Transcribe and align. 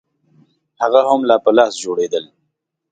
هغه 0.81 0.99
هم 1.09 1.21
په 1.43 1.49
لاس 1.57 1.73
جوړېدل 1.83 2.25